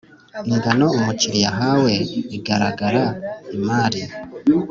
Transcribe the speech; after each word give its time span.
ingano 0.49 0.85
umukiriya 0.97 1.49
ahawe 1.53 1.93
igaragara 2.37 3.03
imari 3.55 4.01